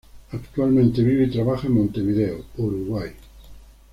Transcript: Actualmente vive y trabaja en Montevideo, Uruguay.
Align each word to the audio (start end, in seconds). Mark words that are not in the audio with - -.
Actualmente 0.31 1.03
vive 1.03 1.25
y 1.25 1.29
trabaja 1.29 1.67
en 1.67 1.73
Montevideo, 1.73 2.43
Uruguay. 2.57 3.11